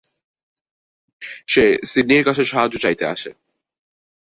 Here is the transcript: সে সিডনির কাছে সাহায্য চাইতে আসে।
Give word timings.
সে 1.47 1.63
সিডনির 1.91 2.23
কাছে 2.25 2.43
সাহায্য 2.45 2.75
চাইতে 2.77 3.03
আসে। 3.07 3.29